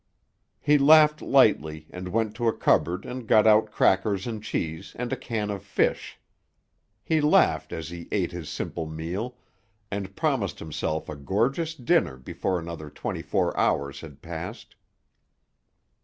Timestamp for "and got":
3.05-3.45